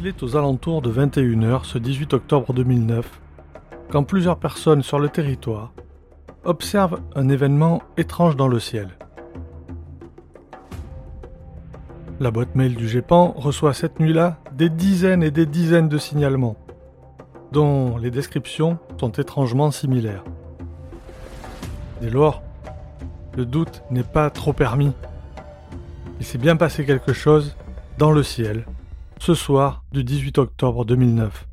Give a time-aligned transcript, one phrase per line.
[0.00, 3.20] Il est aux alentours de 21h ce 18 octobre 2009
[3.90, 5.72] quand plusieurs personnes sur le territoire
[6.44, 8.90] observent un événement étrange dans le ciel.
[12.20, 16.54] La boîte mail du GEPAN reçoit cette nuit-là des dizaines et des dizaines de signalements,
[17.50, 20.22] dont les descriptions sont étrangement similaires.
[22.02, 22.40] Dès lors,
[23.36, 24.92] le doute n'est pas trop permis.
[26.20, 27.56] Il s'est bien passé quelque chose
[27.98, 28.64] dans le ciel
[29.20, 31.46] ce soir du 18 octobre 2009.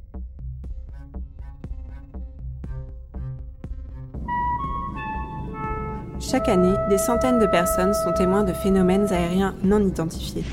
[6.20, 10.44] Chaque année, des centaines de personnes sont témoins de phénomènes aériens non identifiés.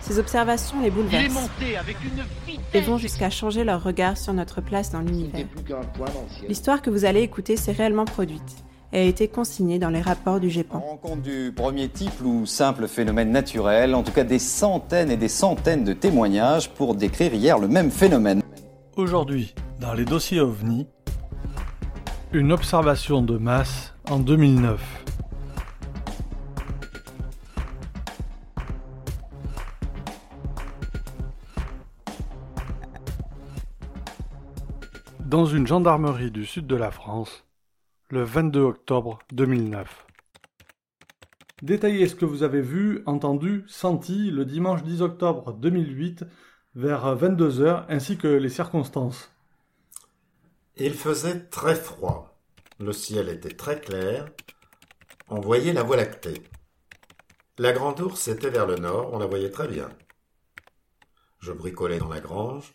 [0.00, 1.50] Ces observations les bouleversent
[2.74, 5.46] et vont jusqu'à changer leur regard sur notre place dans l'univers.
[6.48, 10.40] L'histoire que vous allez écouter s'est réellement produite et a été consignée dans les rapports
[10.40, 10.78] du GEPAN.
[10.80, 15.28] Rencontre du premier type ou simple phénomène naturel, en tout cas des centaines et des
[15.28, 18.42] centaines de témoignages pour décrire hier le même phénomène.
[18.96, 20.86] Aujourd'hui, dans les dossiers OVNI,
[22.32, 24.80] une observation de masse en 2009.
[35.20, 37.44] Dans une gendarmerie du sud de la France,
[38.10, 40.06] le 22 octobre 2009.
[41.60, 46.24] Détaillez ce que vous avez vu, entendu, senti le dimanche 10 octobre 2008
[46.74, 49.30] vers 22h ainsi que les circonstances.
[50.76, 52.40] Il faisait très froid.
[52.80, 54.30] Le ciel était très clair.
[55.28, 56.42] On voyait la Voie lactée.
[57.58, 59.90] La Grande Ourse était vers le nord, on la voyait très bien.
[61.40, 62.74] Je bricolais dans la grange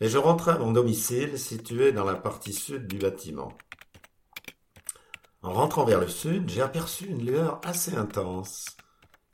[0.00, 3.52] et je rentrais à mon domicile situé dans la partie sud du bâtiment.
[5.46, 8.76] En rentrant vers le sud, j'ai aperçu une lueur assez intense,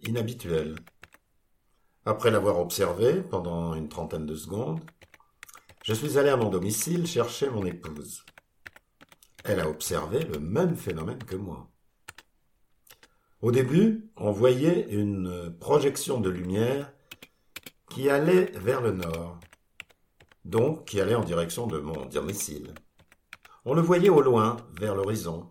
[0.02, 0.74] inhabituelle.
[2.04, 4.80] Après l'avoir observée pendant une trentaine de secondes,
[5.82, 8.26] je suis allé à mon domicile chercher mon épouse.
[9.44, 11.70] Elle a observé le même phénomène que moi.
[13.40, 16.92] Au début, on voyait une projection de lumière
[17.88, 19.40] qui allait vers le nord,
[20.44, 22.74] donc qui allait en direction de mon domicile.
[23.64, 25.48] On le voyait au loin, vers l'horizon.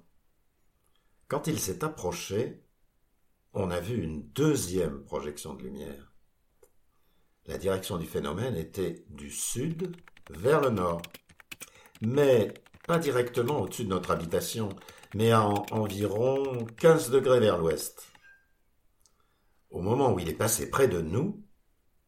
[1.31, 2.62] Quand il s'est approché,
[3.53, 6.12] on a vu une deuxième projection de lumière.
[7.46, 9.96] La direction du phénomène était du sud
[10.30, 11.02] vers le nord,
[12.02, 12.53] mais
[12.86, 14.75] pas directement au-dessus de notre habitation,
[15.16, 18.12] mais à environ 15 degrés vers l'ouest.
[19.70, 21.41] Au moment où il est passé près de nous,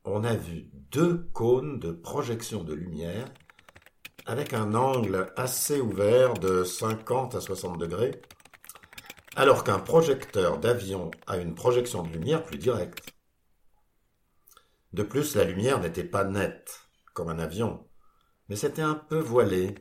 [0.03, 3.33] on a vu deux cônes de projection de lumière
[4.25, 8.21] avec un angle assez ouvert de 50 à 60 degrés
[9.35, 13.13] alors qu'un projecteur d'avion a une projection de lumière plus directe.
[14.93, 16.81] De plus, la lumière n'était pas nette,
[17.13, 17.87] comme un avion,
[18.47, 19.75] mais c'était un peu voilé.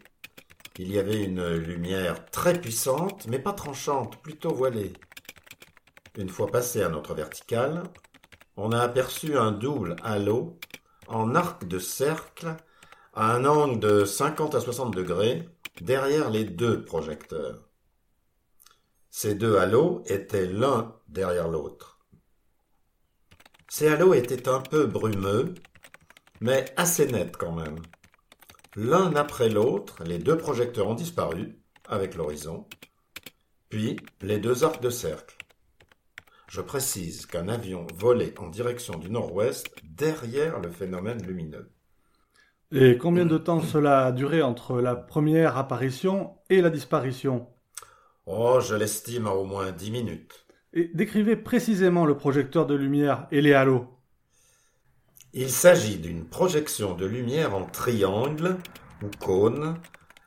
[0.78, 4.94] Il y avait une lumière très puissante, mais pas tranchante, plutôt voilée.
[6.16, 7.82] Une fois passé à notre verticale,
[8.56, 10.58] on a aperçu un double halo
[11.08, 12.56] en arc de cercle
[13.14, 15.48] à un angle de 50 à 60 degrés
[15.80, 17.71] derrière les deux projecteurs.
[19.14, 22.00] Ces deux halos étaient l'un derrière l'autre.
[23.68, 25.52] Ces halos étaient un peu brumeux,
[26.40, 27.76] mais assez nets quand même.
[28.74, 32.66] L'un après l'autre, les deux projecteurs ont disparu avec l'horizon,
[33.68, 35.36] puis les deux arcs de cercle.
[36.48, 41.70] Je précise qu'un avion volait en direction du nord-ouest derrière le phénomène lumineux.
[42.70, 47.51] Et combien de temps cela a duré entre la première apparition et la disparition?
[48.26, 50.46] Oh, je l'estime à au moins dix minutes.
[50.72, 53.86] Et décrivez précisément le projecteur de lumière et les halos.
[55.32, 58.56] Il s'agit d'une projection de lumière en triangle
[59.02, 59.78] ou cône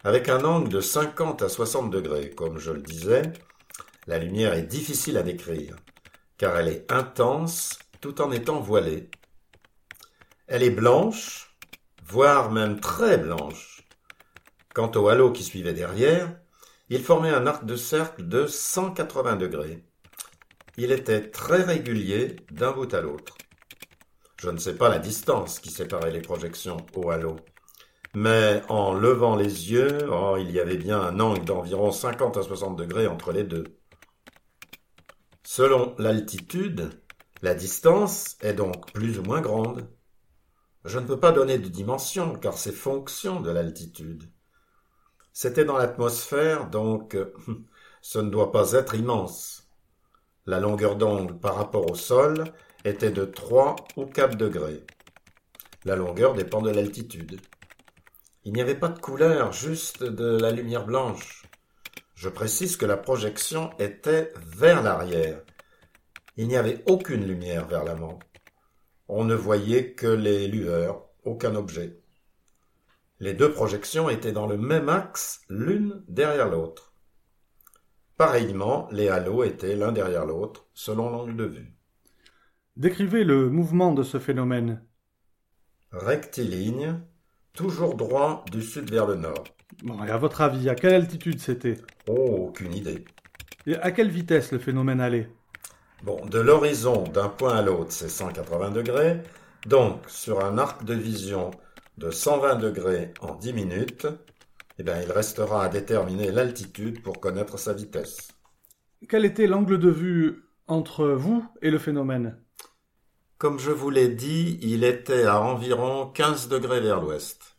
[0.04, 2.32] avec un angle de 50 à 60 degrés.
[2.32, 3.22] Comme je le disais,
[4.08, 5.76] la lumière est difficile à décrire
[6.38, 9.10] car elle est intense tout en étant voilée.
[10.48, 11.56] Elle est blanche,
[12.06, 13.84] voire même très blanche.
[14.74, 16.36] Quant au halo qui suivait derrière,
[16.90, 19.84] il formait un arc de cercle de 180 degrés.
[20.78, 23.38] Il était très régulier d'un bout à l'autre.
[24.38, 27.38] Je ne sais pas la distance qui séparait les projections au halo,
[28.14, 32.44] mais en levant les yeux, oh, il y avait bien un angle d'environ 50 à
[32.44, 33.64] 60 degrés entre les deux.
[35.44, 36.92] Selon l'altitude,
[37.42, 39.90] la distance est donc plus ou moins grande.
[40.84, 44.24] Je ne peux pas donner de dimension car c'est fonction de l'altitude.
[45.38, 47.34] C'était dans l'atmosphère, donc euh,
[48.02, 49.68] ce ne doit pas être immense.
[50.46, 52.46] La longueur d'onde par rapport au sol
[52.86, 54.86] était de 3 ou 4 degrés.
[55.84, 57.42] La longueur dépend de l'altitude.
[58.46, 61.44] Il n'y avait pas de couleur, juste de la lumière blanche.
[62.14, 65.42] Je précise que la projection était vers l'arrière.
[66.38, 68.20] Il n'y avait aucune lumière vers l'avant.
[69.10, 72.05] On ne voyait que les lueurs, aucun objet.
[73.22, 76.94] Les deux projections étaient dans le même axe, l'une derrière l'autre.
[78.18, 81.74] Pareillement, les halos étaient l'un derrière l'autre, selon l'angle de vue.
[82.76, 84.84] Décrivez le mouvement de ce phénomène.
[85.92, 87.00] Rectiligne,
[87.54, 89.46] toujours droit du sud vers le nord.
[89.84, 91.78] Bon, et à votre avis, à quelle altitude c'était?
[92.08, 93.06] Oh, aucune idée.
[93.66, 95.30] Et à quelle vitesse le phénomène allait?
[96.04, 99.22] Bon, de l'horizon d'un point à l'autre, c'est 180 degrés.
[99.66, 101.52] Donc, sur un arc de vision
[101.98, 104.08] de 120 degrés en 10 minutes,
[104.78, 108.30] eh bien, il restera à déterminer l'altitude pour connaître sa vitesse.
[109.08, 112.38] Quel était l'angle de vue entre vous et le phénomène?
[113.38, 117.58] Comme je vous l'ai dit, il était à environ 15 degrés vers l'ouest.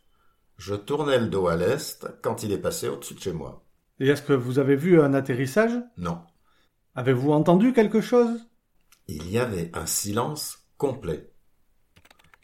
[0.57, 3.63] Je tournais le dos à l'est quand il est passé au-dessus de chez moi.
[3.99, 5.79] Et est-ce que vous avez vu un atterrissage?
[5.97, 6.21] Non.
[6.95, 8.47] Avez-vous entendu quelque chose?
[9.07, 11.31] Il y avait un silence complet.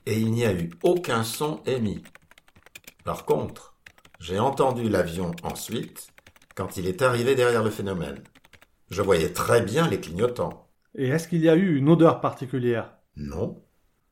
[0.05, 2.03] Et il n'y a eu aucun son émis.
[3.03, 3.75] Par contre,
[4.19, 6.07] j'ai entendu l'avion ensuite,
[6.55, 8.23] quand il est arrivé derrière le phénomène.
[8.89, 10.67] Je voyais très bien les clignotants.
[10.95, 12.93] Et est-ce qu'il y a eu une odeur particulière?
[13.15, 13.63] Non.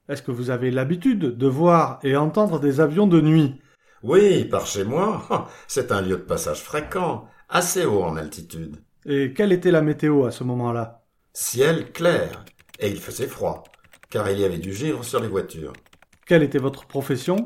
[0.09, 3.61] Est-ce que vous avez l'habitude de voir et entendre des avions de nuit?
[4.03, 8.77] Oui, par chez moi, c'est un lieu de passage fréquent, assez haut en altitude.
[9.05, 11.03] Et quelle était la météo à ce moment-là?
[11.33, 12.43] Ciel clair,
[12.79, 13.63] et il faisait froid,
[14.11, 15.73] car il y avait du givre sur les voitures.
[16.27, 17.45] Quelle était votre profession?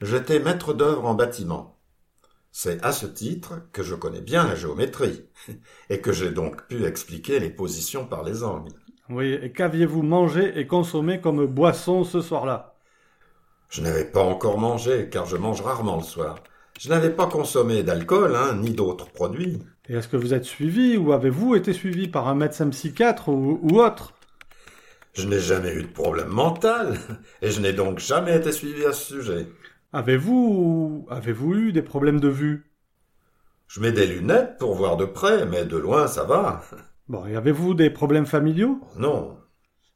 [0.00, 1.76] J'étais maître d'œuvre en bâtiment.
[2.52, 5.28] C'est à ce titre que je connais bien la géométrie,
[5.90, 8.72] et que j'ai donc pu expliquer les positions par les angles.
[9.10, 12.76] Oui, et qu'aviez-vous mangé et consommé comme boisson ce soir-là?
[13.68, 16.36] Je n'avais pas encore mangé, car je mange rarement le soir.
[16.78, 19.58] Je n'avais pas consommé d'alcool, hein, ni d'autres produits.
[19.88, 23.58] Et est-ce que vous êtes suivi ou avez-vous été suivi par un médecin psychiatre ou,
[23.62, 24.15] ou autre?
[25.16, 26.96] Je n'ai jamais eu de problème mental,
[27.42, 29.48] et je n'ai donc jamais été suivi à ce sujet.
[29.92, 32.70] Avez-vous avez-vous eu des problèmes de vue?
[33.68, 36.62] Je mets des lunettes pour voir de près, mais de loin ça va.
[37.08, 38.80] Bon, et avez-vous des problèmes familiaux?
[38.96, 39.38] Non,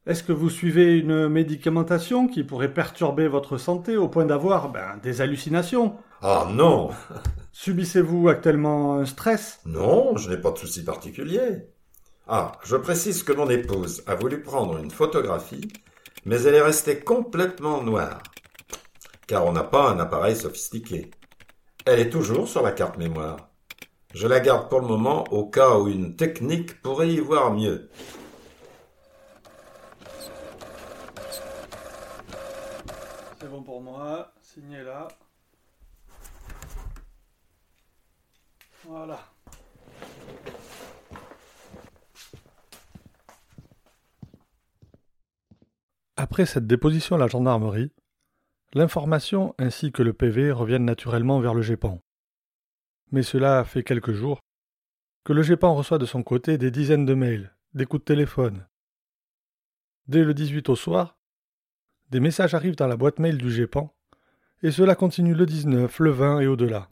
[0.06, 4.98] Est-ce que vous suivez une médicamentation qui pourrait perturber votre santé au point d'avoir ben,
[5.02, 5.96] des hallucinations?
[6.22, 6.90] Ah non,
[7.52, 9.60] Subissez-vous actuellement un stress?
[9.64, 11.64] Non, je n'ai pas de souci particulier.
[12.32, 15.68] Ah, je précise que mon épouse a voulu prendre une photographie,
[16.24, 18.22] mais elle est restée complètement noire,
[19.26, 21.10] car on n'a pas un appareil sophistiqué.
[21.86, 23.48] Elle est toujours sur la carte mémoire.
[24.14, 27.90] Je la garde pour le moment au cas où une technique pourrait y voir mieux.
[33.40, 35.08] C'est bon pour moi, signez là.
[38.84, 39.18] Voilà.
[46.22, 47.92] Après cette déposition à la gendarmerie,
[48.74, 51.98] l'information ainsi que le PV reviennent naturellement vers le GEPAN.
[53.10, 54.38] Mais cela fait quelques jours
[55.24, 58.66] que le GEPAN reçoit de son côté des dizaines de mails, des coups de téléphone.
[60.08, 61.16] Dès le 18 au soir,
[62.10, 63.90] des messages arrivent dans la boîte mail du GEPAN,
[64.62, 66.90] et cela continue le 19, le 20 et au-delà.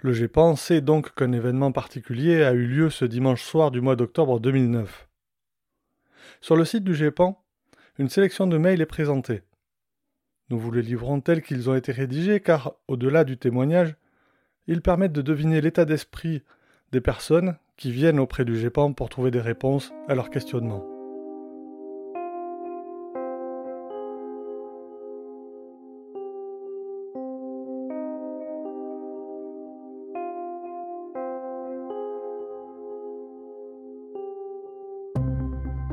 [0.00, 3.96] Le GEPAN sait donc qu'un événement particulier a eu lieu ce dimanche soir du mois
[3.96, 5.08] d'octobre 2009.
[6.42, 7.42] Sur le site du GEPAN,
[7.98, 9.42] une sélection de mails est présentée.
[10.50, 13.96] Nous vous les livrons tels qu'ils ont été rédigés car, au-delà du témoignage,
[14.66, 16.42] ils permettent de deviner l'état d'esprit
[16.92, 20.95] des personnes qui viennent auprès du GEPAN pour trouver des réponses à leurs questionnements.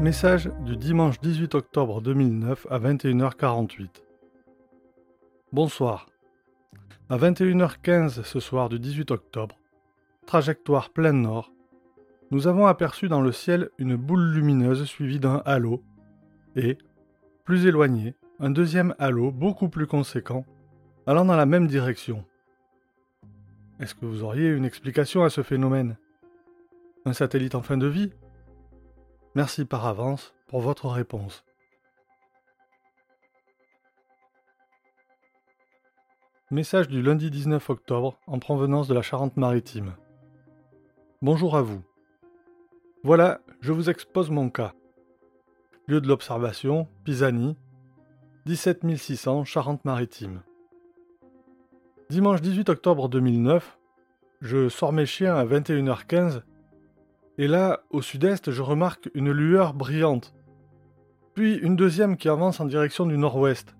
[0.04, 3.88] Message du dimanche 18 octobre 2009 à 21h48.
[5.54, 6.10] Bonsoir.
[7.10, 9.58] À 21h15 ce soir du 18 octobre,
[10.26, 11.54] trajectoire plein nord,
[12.32, 15.82] nous avons aperçu dans le ciel une boule lumineuse suivie d'un halo
[16.58, 16.78] et,
[17.46, 20.46] plus éloigné, un deuxième halo beaucoup plus conséquent,
[21.08, 22.26] allant dans la même direction.
[23.80, 25.96] Est-ce que vous auriez une explication à ce phénomène?
[27.06, 28.12] Un satellite en fin de vie?
[29.36, 31.44] Merci par avance pour votre réponse.
[36.52, 39.96] Message du lundi 19 octobre en provenance de la Charente-Maritime.
[41.24, 41.82] Bonjour à vous.
[43.04, 44.74] Voilà, je vous expose mon cas.
[45.88, 47.58] Lieu de l'observation, Pisani.
[48.46, 50.44] 17 600 Charente-Maritime.
[52.12, 53.80] Dimanche 18 octobre 2009,
[54.42, 56.44] je sors mes chiens à 21h15
[57.38, 60.34] et là, au sud-est, je remarque une lueur brillante.
[61.34, 63.76] Puis une deuxième qui avance en direction du nord-ouest.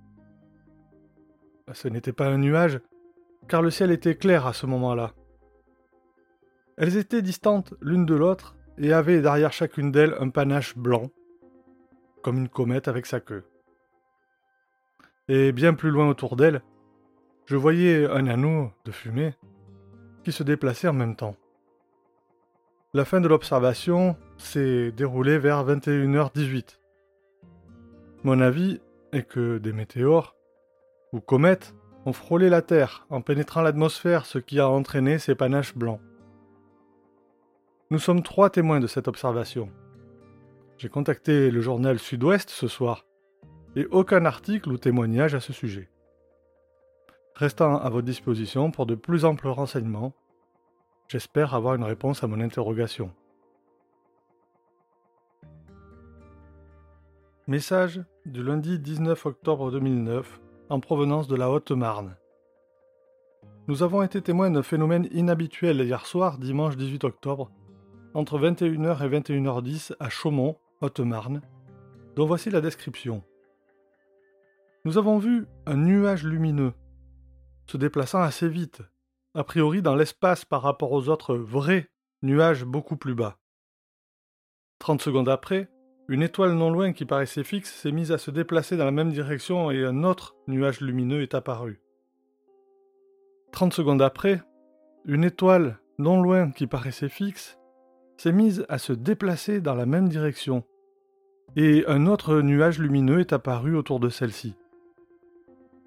[1.72, 2.80] Ce n'était pas un nuage,
[3.48, 5.14] car le ciel était clair à ce moment-là.
[6.78, 11.12] Elles étaient distantes l'une de l'autre et avaient derrière chacune d'elles un panache blanc,
[12.24, 13.44] comme une comète avec sa queue.
[15.28, 16.64] Et bien plus loin autour d'elles,
[17.46, 19.36] je voyais un anneau de fumée
[20.24, 21.36] qui se déplaçait en même temps.
[22.96, 26.78] La fin de l'observation s'est déroulée vers 21h18.
[28.24, 28.82] Mon avis
[29.12, 30.36] est que des météores
[31.12, 31.74] ou comètes
[32.06, 36.02] ont frôlé la Terre en pénétrant l'atmosphère, ce qui a entraîné ces panaches blancs.
[37.90, 39.72] Nous sommes trois témoins de cette observation.
[40.78, 43.08] J'ai contacté le journal Sud-Ouest ce soir,
[43.76, 45.90] et aucun article ou témoignage à ce sujet.
[47.34, 50.14] Restant à votre disposition pour de plus amples renseignements,
[51.14, 53.14] j'espère avoir une réponse à mon interrogation.
[57.46, 60.42] Message du lundi 19 octobre 2009
[60.72, 62.16] en provenance de la Haute-Marne.
[63.68, 67.52] Nous avons été témoins d'un phénomène inhabituel hier soir, dimanche 18 octobre,
[68.16, 71.44] entre 21h et 21h10 à Chaumont, Haute-Marne,
[72.16, 73.22] dont voici la description.
[74.84, 76.74] Nous avons vu un nuage lumineux
[77.68, 78.82] se déplaçant assez vite,
[79.36, 81.90] a priori dans l'espace par rapport aux autres vrais
[82.22, 83.38] nuages beaucoup plus bas.
[84.80, 85.70] Trente secondes après,
[86.10, 89.12] une étoile non loin qui paraissait fixe s'est mise à se déplacer dans la même
[89.12, 91.82] direction et un autre nuage lumineux est apparu.
[93.52, 94.42] Trente secondes après,
[95.06, 97.60] une étoile non loin qui paraissait fixe
[98.18, 100.64] s'est mise à se déplacer dans la même direction
[101.56, 104.56] et un autre nuage lumineux est apparu autour de celle-ci.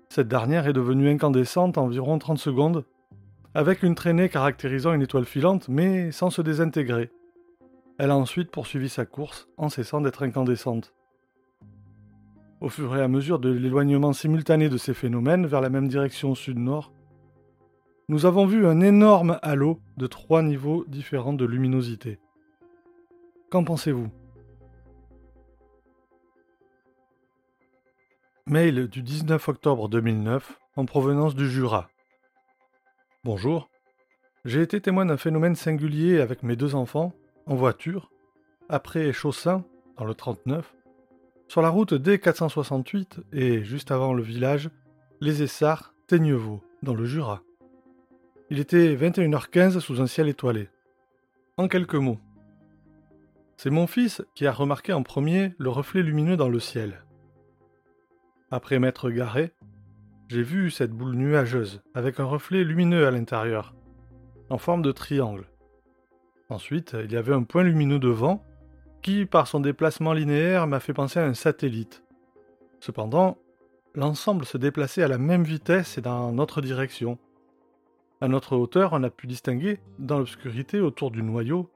[0.09, 2.85] Cette dernière est devenue incandescente environ 30 secondes,
[3.57, 7.11] avec une traînée caractérisant une étoile filante, mais sans se désintégrer.
[7.97, 10.93] Elle a ensuite poursuivi sa course en cessant d'être incandescente.
[12.61, 16.35] Au fur et à mesure de l'éloignement simultané de ces phénomènes vers la même direction
[16.35, 16.93] sud-nord,
[18.11, 22.19] nous avons vu un énorme halo de trois niveaux différents de luminosité.
[23.49, 24.11] Qu'en pensez-vous?
[28.47, 31.89] Mail du 19 octobre 2009 en provenance du Jura.
[33.27, 33.69] Bonjour.
[34.45, 37.13] J'ai été témoin d'un phénomène singulier avec mes deux enfants,
[37.47, 38.13] en voiture,
[38.69, 39.65] après Chaussin,
[39.99, 40.73] dans le 39,
[41.49, 44.71] sur la route D468 et juste avant le village,
[45.21, 47.43] les Essarts, Teignevaux, dans le Jura.
[48.49, 50.69] Il était 21h15 sous un ciel étoilé.
[51.57, 52.21] En quelques mots.
[53.57, 57.03] C'est mon fils qui a remarqué en premier le reflet lumineux dans le ciel.
[58.53, 59.51] Après m'être garé,
[60.29, 63.75] j'ai vu cette boule nuageuse avec un reflet lumineux à l'intérieur,
[64.51, 65.47] en forme de triangle.
[66.49, 68.45] Ensuite, il y avait un point lumineux devant
[69.03, 72.03] qui, par son déplacement linéaire, m'a fait penser à un satellite.
[72.81, 73.39] Cependant,
[73.95, 77.19] l'ensemble se déplaçait à la même vitesse et dans notre direction.
[78.21, 81.71] À notre hauteur, on a pu distinguer, dans l'obscurité autour du noyau,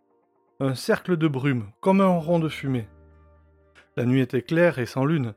[0.58, 2.88] un cercle de brume, comme un rond de fumée.
[3.96, 5.34] La nuit était claire et sans lune,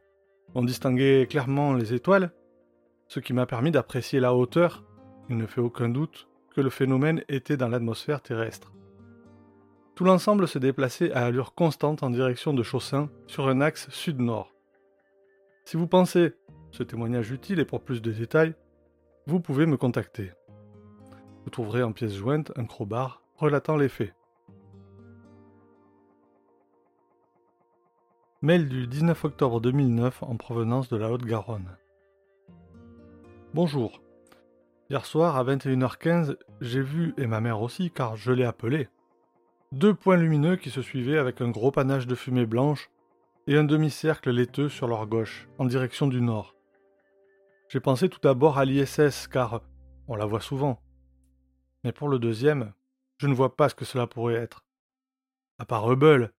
[0.56, 2.32] on distinguait clairement les étoiles,
[3.08, 4.84] ce qui m'a permis d'apprécier la hauteur.
[5.30, 8.72] Il ne fait aucun doute que le phénomène était dans l'atmosphère terrestre.
[9.96, 14.52] Tout l'ensemble se déplaçait à allure constante en direction de Chaussin sur un axe sud-nord.
[15.66, 16.34] Si vous pensez
[16.72, 18.56] ce témoignage utile et pour plus de détails,
[19.28, 20.32] vous pouvez me contacter.
[21.44, 24.14] Vous trouverez en pièce jointe un crowbar relatant les faits.
[28.42, 31.78] Mail du 19 octobre 2009 en provenance de la Haute-Garonne.
[33.54, 34.02] Bonjour.
[34.90, 38.90] Hier soir à 21h15, j'ai vu, et ma mère aussi, car je l'ai appelé,
[39.72, 42.90] deux points lumineux qui se suivaient avec un gros panache de fumée blanche
[43.46, 46.56] et un demi-cercle laiteux sur leur gauche, en direction du nord.
[47.70, 49.62] J'ai pensé tout d'abord à l'ISS, car
[50.08, 50.80] on la voit souvent.
[51.84, 52.74] Mais pour le deuxième,
[53.18, 54.66] je ne vois pas ce que cela pourrait être.
[55.60, 56.34] À part Hubble.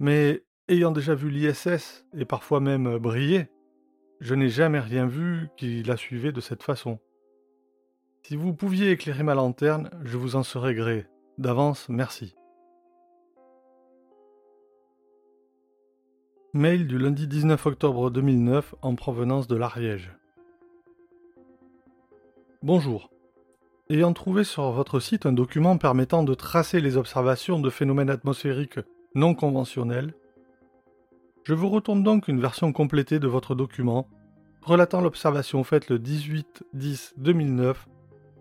[0.00, 3.48] Mais Ayant déjà vu l'ISS et parfois même briller,
[4.20, 6.98] je n'ai jamais rien vu qui la suivait de cette façon.
[8.22, 11.06] Si vous pouviez éclairer ma lanterne, je vous en serais gré.
[11.38, 12.34] D'avance, merci.
[16.54, 20.10] Mail du lundi 19 octobre 2009 en provenance de l'Ariège.
[22.62, 23.10] Bonjour.
[23.90, 28.80] Ayant trouvé sur votre site un document permettant de tracer les observations de phénomènes atmosphériques
[29.14, 30.14] non conventionnels,
[31.46, 34.08] je vous retourne donc une version complétée de votre document
[34.62, 37.76] relatant l'observation faite le 18-10-2009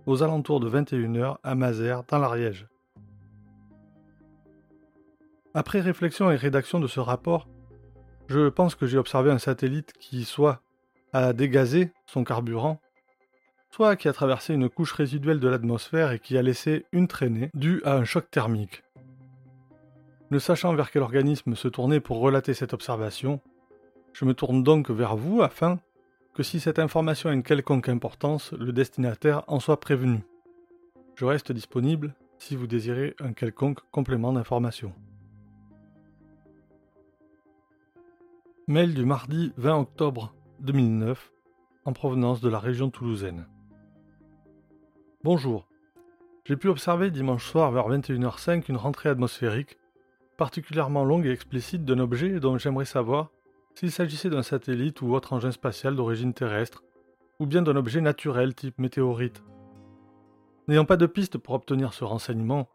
[0.08, 2.68] aux alentours de 21h à Mazères, dans l'Ariège.
[5.54, 7.48] Après réflexion et rédaction de ce rapport,
[8.28, 10.64] je pense que j'ai observé un satellite qui soit
[11.14, 12.82] a dégazé son carburant,
[13.70, 17.52] soit qui a traversé une couche résiduelle de l'atmosphère et qui a laissé une traînée
[17.54, 18.82] due à un choc thermique.
[20.36, 23.40] Ne sachant vers quel organisme se tourner pour relater cette observation,
[24.12, 25.80] je me tourne donc vers vous afin
[26.34, 30.26] que si cette information a une quelconque importance, le destinataire en soit prévenu.
[31.16, 34.92] Je reste disponible si vous désirez un quelconque complément d'information.
[38.68, 41.32] Mail du mardi 20 octobre 2009
[41.86, 43.48] en provenance de la région toulousaine.
[45.24, 45.70] Bonjour.
[46.44, 49.78] J'ai pu observer dimanche soir vers 21h05 une rentrée atmosphérique
[50.38, 53.30] particulièrement longue et explicite d'un objet dont j'aimerais savoir
[53.76, 56.84] s'il s'agissait d'un satellite ou autre engin spatial d'origine terrestre,
[57.40, 59.44] ou bien d'un objet naturel type météorite.
[60.68, 62.70] N'ayant pas de piste pour obtenir ce renseignement,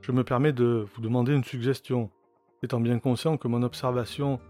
[0.00, 2.10] je me permets de vous demander une suggestion,
[2.62, 4.40] étant bien conscient que mon observation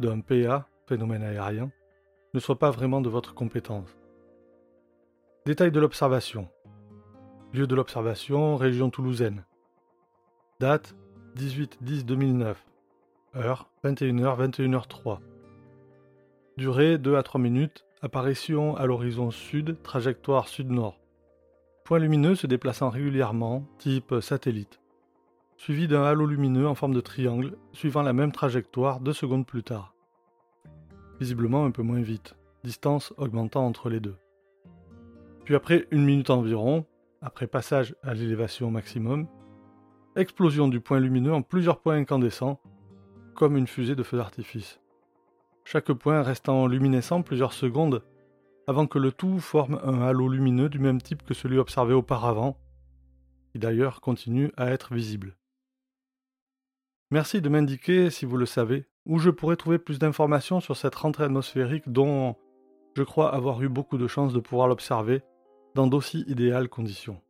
[0.00, 1.70] d'un PA, phénomène aérien,
[2.32, 3.96] ne soit pas vraiment de votre compétence.
[5.46, 6.48] Détail de l'observation.
[7.52, 9.44] Lieu de l'observation, région toulousaine.
[10.58, 10.96] Date
[11.36, 12.54] 18-10-2009.
[13.36, 15.18] Heure 21h 21h03.
[16.56, 17.84] Durée 2 à 3 minutes.
[18.02, 21.00] Apparition à l'horizon sud, trajectoire sud-nord.
[21.84, 24.78] Point lumineux se déplaçant régulièrement, type satellite.
[25.56, 29.62] Suivi d'un halo lumineux en forme de triangle, suivant la même trajectoire deux secondes plus
[29.62, 29.94] tard.
[31.18, 34.16] Visiblement un peu moins vite, distance augmentant entre les deux.
[35.44, 36.84] Puis après une minute environ,
[37.22, 39.26] après passage à l'élévation maximum,
[40.16, 42.60] explosion du point lumineux en plusieurs points incandescents,
[43.34, 44.80] comme une fusée de feu d'artifice
[45.64, 48.02] chaque point restant luminescent plusieurs secondes
[48.66, 52.56] avant que le tout forme un halo lumineux du même type que celui observé auparavant,
[53.52, 55.36] qui d'ailleurs continue à être visible.
[57.10, 60.94] Merci de m'indiquer, si vous le savez, où je pourrais trouver plus d'informations sur cette
[60.94, 62.36] rentrée atmosphérique dont
[62.96, 65.22] je crois avoir eu beaucoup de chance de pouvoir l'observer
[65.74, 67.20] dans d'aussi idéales conditions.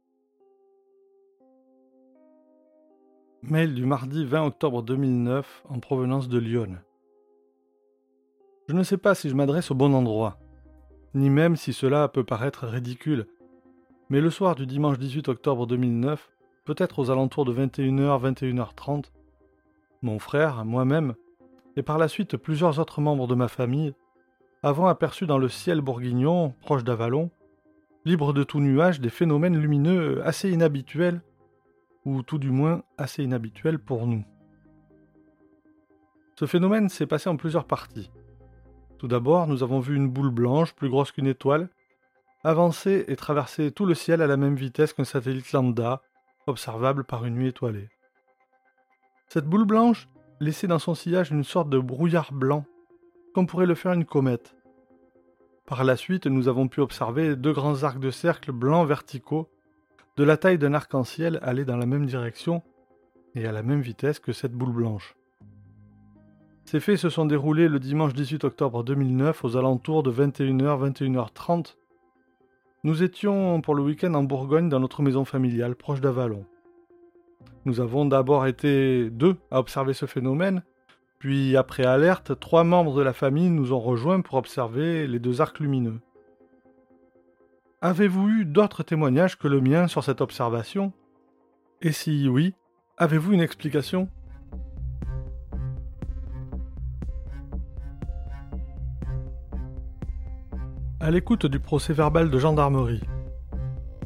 [3.51, 6.79] Mail du mardi 20 octobre 2009 en provenance de Lyon.
[8.69, 10.39] Je ne sais pas si je m'adresse au bon endroit,
[11.13, 13.27] ni même si cela peut paraître ridicule,
[14.09, 16.31] mais le soir du dimanche 18 octobre 2009,
[16.65, 19.11] peut-être aux alentours de 21h, 21h30,
[20.01, 21.15] mon frère, moi-même,
[21.77, 23.93] et par la suite plusieurs autres membres de ma famille,
[24.63, 27.31] avons aperçu dans le ciel bourguignon, proche d'Avalon,
[28.07, 31.21] libre de tout nuage, des phénomènes lumineux assez inhabituels,
[32.05, 34.25] ou tout du moins assez inhabituels pour nous.
[36.37, 38.11] Ce phénomène s'est passé en plusieurs parties.
[38.99, 41.69] Tout d'abord, nous avons vu une boule blanche, plus grosse qu'une étoile,
[42.43, 46.03] avancer et traverser tout le ciel à la même vitesse qu'un satellite lambda,
[46.47, 47.89] observable par une nuit étoilée.
[49.29, 50.09] Cette boule blanche
[50.41, 52.65] laissait dans son sillage une sorte de brouillard blanc,
[53.35, 54.55] comme pourrait le faire une comète.
[55.67, 59.49] Par la suite, nous avons pu observer deux grands arcs de cercle blancs verticaux,
[60.17, 62.63] de la taille d'un arc-en-ciel aller dans la même direction
[63.35, 65.17] et à la même vitesse que cette boule blanche.
[66.65, 71.77] Ces faits se sont déroulés le dimanche 18 octobre 2009 aux alentours de 21h, 21h30.
[72.85, 76.45] Nous étions pour le week-end en Bourgogne dans notre maison familiale proche d'Avalon.
[77.65, 80.63] Nous avons d'abord été deux à observer ce phénomène,
[81.19, 85.41] puis après alerte, trois membres de la famille nous ont rejoints pour observer les deux
[85.41, 86.01] arcs lumineux.
[87.85, 90.95] Avez-vous eu d'autres témoignages que le mien sur cette observation?
[91.83, 92.55] Et si oui,
[92.97, 94.09] avez-vous une explication?
[100.99, 103.03] À l'écoute du procès verbal de gendarmerie.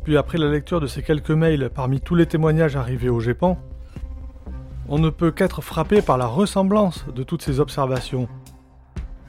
[0.03, 3.57] Puis après la lecture de ces quelques mails parmi tous les témoignages arrivés au GEPAN,
[4.89, 8.29] on ne peut qu'être frappé par la ressemblance de toutes ces observations.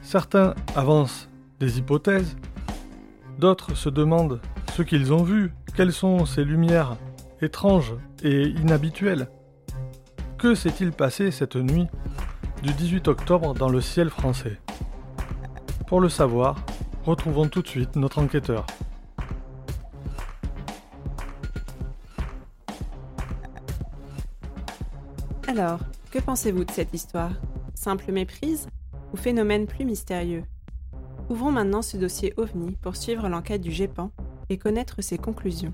[0.02, 2.36] Certains avancent des hypothèses,
[3.40, 4.40] d'autres se demandent
[4.76, 6.96] ce qu'ils ont vu, quelles sont ces lumières
[7.42, 9.28] étranges et inhabituelles.
[10.38, 11.88] Que s'est-il passé cette nuit
[12.62, 14.60] du 18 octobre dans le ciel français?
[15.88, 16.56] Pour le savoir,
[17.04, 18.66] Retrouvons tout de suite notre enquêteur.
[25.48, 27.32] Alors, que pensez-vous de cette histoire?
[27.74, 28.68] Simple méprise
[29.12, 30.44] ou phénomène plus mystérieux?
[31.30, 34.10] Ouvrons maintenant ce dossier OVNI pour suivre l'enquête du GEPAN
[34.48, 35.72] et connaître ses conclusions.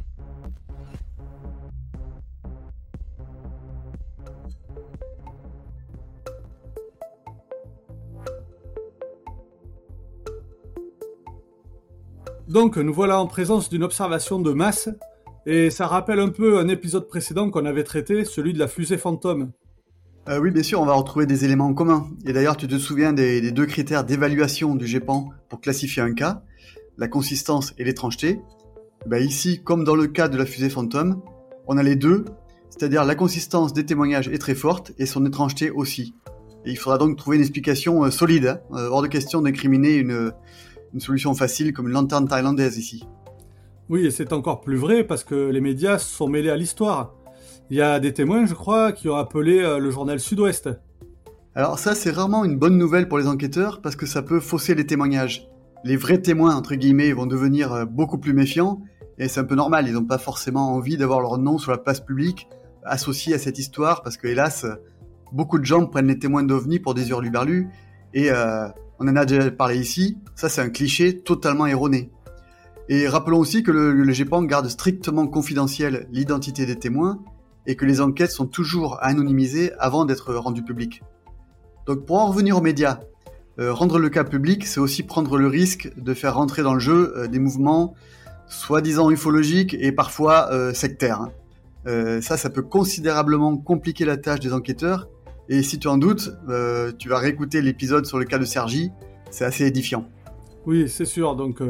[12.47, 14.91] Donc nous voilà en présence d'une observation de masse,
[15.47, 18.99] et ça rappelle un peu un épisode précédent qu'on avait traité, celui de la fusée
[18.99, 19.53] fantôme.
[20.29, 22.09] Euh, oui, bien sûr, on va retrouver des éléments en commun.
[22.25, 26.43] Et d'ailleurs, tu te souviens des, deux critères d'évaluation du GEPAN pour classifier un cas,
[26.99, 28.41] la consistance et l'étrangeté.
[29.07, 31.23] Ben ici, comme dans le cas de la fusée fantôme,
[31.69, 32.25] on a les deux,
[32.71, 36.17] c'est-à-dire la consistance des témoignages est très forte et son étrangeté aussi.
[36.65, 38.77] Et il faudra donc trouver une explication euh, solide, hein.
[38.77, 40.33] euh, hors de question d'incriminer une,
[40.93, 43.05] une solution facile comme une lanterne thaïlandaise ici.
[43.89, 47.15] Oui, et c'est encore plus vrai parce que les médias sont mêlés à l'histoire.
[47.69, 50.71] Il y a des témoins, je crois, qui ont appelé euh, le journal Sud-Ouest.
[51.57, 54.77] Alors ça, c'est rarement une bonne nouvelle pour les enquêteurs parce que ça peut fausser
[54.77, 55.49] les témoignages.
[55.83, 58.83] Les vrais témoins, entre guillemets, vont devenir euh, beaucoup plus méfiants
[59.19, 61.79] et c'est un peu normal, ils n'ont pas forcément envie d'avoir leur nom sur la
[61.79, 62.47] place publique
[62.85, 64.65] associé à cette histoire parce que, hélas,
[65.33, 67.69] beaucoup de gens prennent les témoins d'OVNI pour des hurluberlus
[68.15, 68.69] et euh,
[69.01, 72.13] on en a déjà parlé ici, ça c'est un cliché totalement erroné.
[72.89, 77.25] Et rappelons aussi que le, le GEPAN garde strictement confidentiel l'identité des témoins
[77.67, 81.03] et que les enquêtes sont toujours anonymisées avant d'être rendues publiques.
[81.87, 83.01] Donc pour en revenir aux médias,
[83.59, 86.81] euh, rendre le cas public, c'est aussi prendre le risque de faire rentrer dans le
[86.81, 87.95] jeu euh, des mouvements
[88.49, 91.23] soi-disant ufologiques et parfois euh, sectaires.
[91.87, 92.21] Hein.
[92.21, 95.09] ça, ça peut considérablement compliquer la tâche des enquêteurs.
[95.49, 96.33] Et si tu en doutes,
[96.99, 98.91] tu vas réécouter l'épisode sur le cas de Sergi.
[99.31, 100.05] C'est assez édifiant.
[100.67, 101.37] Oui, c'est sûr.
[101.37, 101.63] Donc,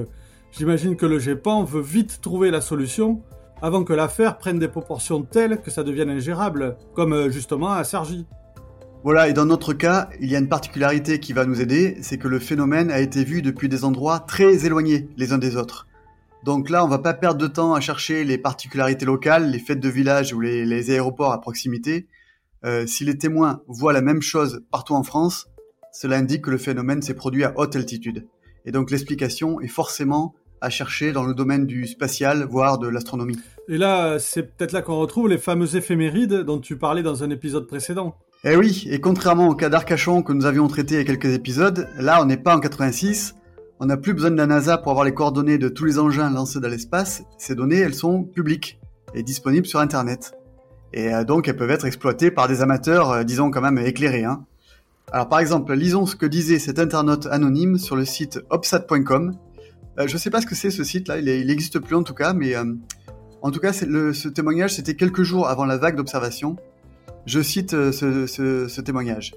[0.53, 3.21] j'imagine que le GEPAN veut vite trouver la solution
[3.63, 7.85] avant que l'affaire prenne des proportions telles que ça devienne ingérable, comme euh, justement à
[7.85, 8.27] Sergi.
[9.05, 12.19] Voilà, et dans notre cas, il y a une particularité qui va nous aider, c'est
[12.19, 15.87] que le phénomène a été vu depuis des endroits très éloignés les uns des autres.
[16.45, 19.81] Donc là, on va pas perdre de temps à chercher les particularités locales, les fêtes
[19.81, 22.07] de village ou les, aéroports à proximité.
[22.65, 25.49] Euh, si les témoins voient la même chose partout en France,
[25.93, 28.27] cela indique que le phénomène s'est produit à haute altitude.
[28.65, 30.35] Et donc l'explication est forcément
[30.67, 33.39] à chercher dans le domaine du spatial, voire de l'astronomie.
[33.69, 37.31] Et là, c'est peut-être là qu'on retrouve les fameuses éphémérides dont tu parlais dans un
[37.31, 38.17] épisode précédent.
[38.45, 41.33] Eh oui, et contrairement au cas d'Arcachon que nous avions traité il y a quelques
[41.33, 43.37] épisodes, là on n'est pas en 86,
[43.81, 46.31] on n'a plus besoin de la NASA pour avoir les coordonnées de tous les engins
[46.31, 48.79] lancés dans l'espace, ces données elles sont publiques
[49.15, 50.33] et disponibles sur Internet.
[50.93, 54.25] Et euh, donc elles peuvent être exploitées par des amateurs, euh, disons quand même éclairés.
[54.25, 54.45] Hein.
[55.13, 59.33] Alors par exemple, lisons ce que disait cet internaute anonyme sur le site obsat.com,
[59.99, 62.35] je ne sais pas ce que c'est ce site-là, il n'existe plus en tout cas,
[62.35, 62.75] mais euh,
[63.43, 66.57] en tout cas, ce témoignage, c'était quelques jours avant la vague d'observation.
[67.27, 69.35] Je cite euh, ce, témoignage.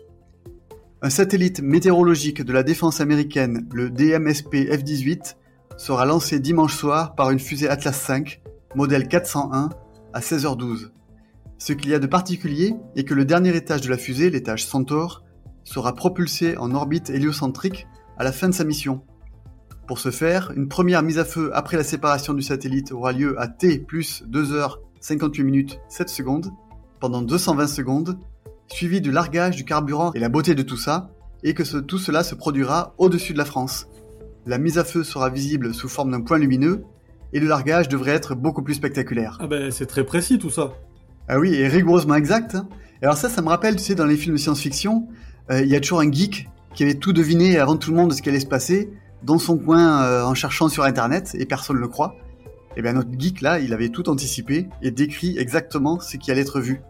[1.01, 5.35] Un satellite météorologique de la défense américaine, le DMSP F-18,
[5.77, 8.41] sera lancé dimanche soir par une fusée Atlas V,
[8.75, 9.69] modèle 401,
[10.13, 10.89] à 16h12.
[11.57, 14.65] Ce qu'il y a de particulier est que le dernier étage de la fusée, l'étage
[14.65, 15.23] Centaur,
[15.63, 19.01] sera propulsé en orbite héliocentrique à la fin de sa mission,
[19.89, 23.41] pour ce faire, une première mise à feu après la séparation du satellite aura lieu
[23.41, 26.51] à T plus 2 h 58 minutes 7 secondes,
[26.99, 28.19] pendant 220 secondes,
[28.67, 31.09] suivi du largage du carburant et la beauté de tout ça,
[31.41, 33.87] et que tout cela se produira au-dessus de la France.
[34.45, 36.83] La mise à feu sera visible sous forme d'un point lumineux,
[37.33, 39.39] et le largage devrait être beaucoup plus spectaculaire.
[39.41, 40.73] Ah ben c'est très précis tout ça.
[41.27, 42.53] Ah oui, et rigoureusement exact.
[42.53, 42.69] Hein.
[43.01, 45.07] alors ça, ça me rappelle, tu sais, dans les films de science-fiction,
[45.49, 48.11] euh, il y a toujours un geek qui avait tout deviné avant tout le monde
[48.11, 48.91] de ce qui allait se passer,
[49.23, 52.15] dans son coin euh, en cherchant sur internet et personne ne le croit,
[52.71, 56.31] et eh bien notre geek là, il avait tout anticipé et décrit exactement ce qui
[56.31, 56.81] allait être vu.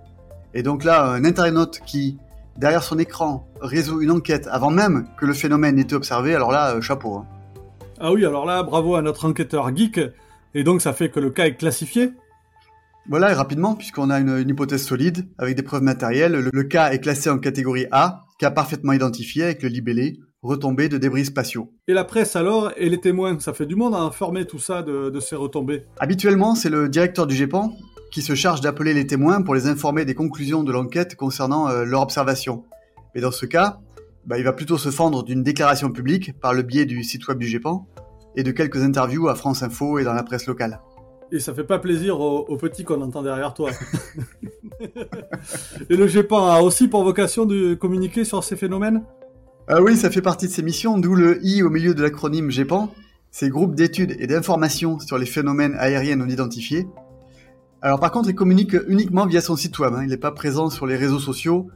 [0.53, 2.17] Et donc là, un internaute qui,
[2.57, 6.51] derrière son écran, résout une enquête avant même que le phénomène ait été observé, alors
[6.51, 7.15] là, euh, chapeau.
[7.15, 7.25] Hein.
[7.99, 9.99] Ah oui, alors là, bravo à notre enquêteur geek,
[10.53, 12.11] et donc ça fait que le cas est classifié
[13.07, 16.91] Voilà, et rapidement, puisqu'on a une, hypothèse solide, avec des preuves matérielles, le, le, cas
[16.91, 21.71] est classé en catégorie A, cas parfaitement identifié avec le libellé, retombées de débris spatiaux.
[21.87, 24.83] Et la presse alors, et les témoins, ça fait du monde à informer tout ça
[24.83, 27.73] de, ces retombées Habituellement, c'est le directeur du GEPAN
[28.11, 31.83] qui se charge d'appeler les témoins pour les informer des conclusions de l'enquête concernant euh,
[31.83, 32.63] leur observation.
[33.13, 33.79] Mais dans ce cas,
[34.25, 37.37] bah, il va plutôt se fendre d'une déclaration publique par le biais du site web
[37.37, 37.87] du GEPAN
[38.35, 40.79] et de quelques interviews à France Info et dans la presse locale.
[41.31, 43.69] Et ça fait pas plaisir aux, petits qu'on entend derrière toi.
[45.89, 49.03] et le GEPAN a aussi pour vocation de communiquer sur ces phénomènes?
[49.71, 52.49] Ah oui, ça fait partie de ces missions, d'où le I au milieu de l'acronyme
[52.49, 52.91] GEPAN,
[53.29, 56.87] ces groupes d'études et d'informations sur les phénomènes aériens non identifiés.
[57.83, 60.01] Alors par contre, il communique uniquement via son site web, hein.
[60.01, 61.67] il n'est pas présent sur les réseaux sociaux.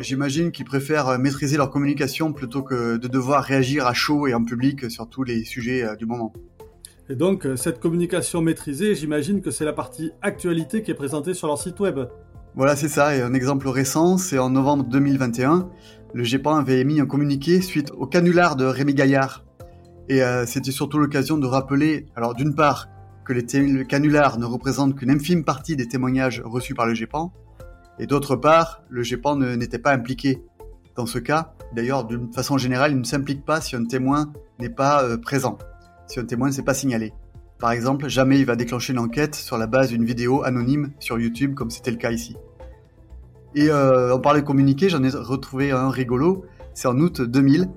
[0.00, 4.44] J'imagine qu'ils préfèrent maîtriser leur communication plutôt que de devoir réagir à chaud et en
[4.44, 6.34] public sur tous les sujets euh, du moment.
[7.08, 11.32] Et donc, euh, cette communication maîtrisée, j'imagine que c'est la partie actualité qui est présentée
[11.32, 11.98] sur leur site web.
[12.54, 13.16] Voilà, c'est ça.
[13.16, 15.70] Et un exemple récent, c'est en novembre 2021
[16.14, 19.44] le GEPAN avait émis un communiqué suite au canular de Rémi Gaillard.
[20.08, 22.88] Et euh, c'était surtout l'occasion de rappeler, alors d'une part,
[23.24, 27.32] que les le canular ne représente qu'une infime partie des témoignages reçus par le GEPAN,
[27.98, 30.42] et d'autre part, le GEPAN n'était pas impliqué
[30.96, 31.54] dans ce cas.
[31.74, 35.56] D'ailleurs, d'une façon générale, il ne s'implique pas si un témoin n'est pas euh, présent,
[36.06, 37.12] si un témoin ne s'est pas signalé.
[37.58, 41.18] Par exemple, jamais il va déclencher une enquête sur la base d'une vidéo anonyme sur
[41.18, 42.36] YouTube, comme c'était le cas ici.
[43.54, 47.68] Et euh, on parlait de communiqué, j'en ai retrouvé un rigolo, c'est en août 2000.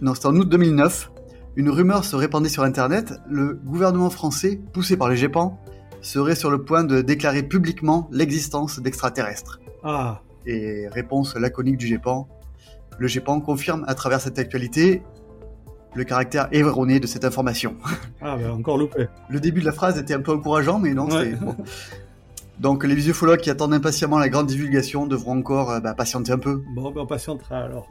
[0.00, 1.10] Non, c'est en août 2009.
[1.56, 5.58] Une rumeur se répandait sur Internet, le gouvernement français, poussé par les GEPAN,
[6.02, 9.60] serait sur le point de déclarer publiquement l'existence d'extraterrestres.
[9.82, 10.20] Ah.
[10.46, 12.28] Et réponse laconique du GEPAN.
[12.98, 15.02] Le GEPAN confirme à travers cette actualité
[15.94, 17.76] le caractère erroné de cette information.
[18.20, 19.08] Ah, ben encore loupé.
[19.28, 21.56] Le début de la phrase était un peu encourageant, mais non, c'est bon.
[22.58, 26.38] Donc les visiophiles qui attendent impatiemment la grande divulgation devront encore euh, bah, patienter un
[26.38, 26.62] peu.
[26.74, 27.88] Bon, ben on patientera alors.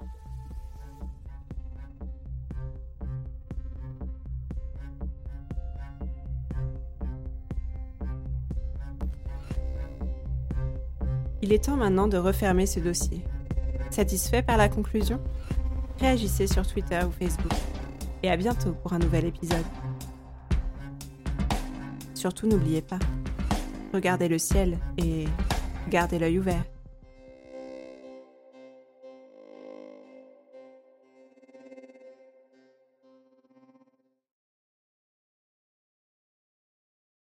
[11.41, 13.21] Il est temps maintenant de refermer ce dossier.
[13.89, 15.19] Satisfait par la conclusion?
[15.99, 17.52] Réagissez sur Twitter ou Facebook.
[18.23, 19.65] Et à bientôt pour un nouvel épisode.
[22.13, 22.99] Surtout n'oubliez pas,
[23.93, 25.25] regardez le ciel et
[25.89, 26.72] gardez l'œil ouvert.